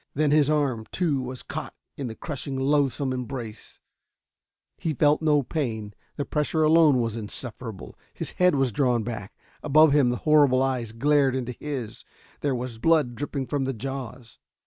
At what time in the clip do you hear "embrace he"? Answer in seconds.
3.13-4.95